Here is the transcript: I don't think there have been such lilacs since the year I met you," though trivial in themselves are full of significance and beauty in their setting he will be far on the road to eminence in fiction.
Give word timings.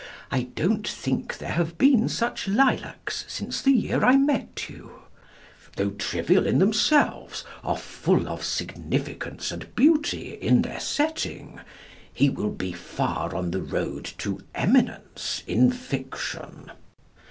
I 0.31 0.45
don't 0.55 0.87
think 0.87 1.37
there 1.37 1.51
have 1.51 1.77
been 1.77 2.09
such 2.09 2.47
lilacs 2.47 3.23
since 3.27 3.61
the 3.61 3.69
year 3.71 4.03
I 4.03 4.17
met 4.17 4.67
you," 4.67 4.93
though 5.75 5.91
trivial 5.91 6.47
in 6.47 6.57
themselves 6.57 7.43
are 7.63 7.77
full 7.77 8.27
of 8.27 8.43
significance 8.43 9.51
and 9.51 9.75
beauty 9.75 10.33
in 10.33 10.63
their 10.63 10.79
setting 10.79 11.59
he 12.11 12.31
will 12.31 12.49
be 12.49 12.71
far 12.71 13.35
on 13.35 13.51
the 13.51 13.61
road 13.61 14.05
to 14.17 14.41
eminence 14.55 15.43
in 15.45 15.71
fiction. 15.71 16.71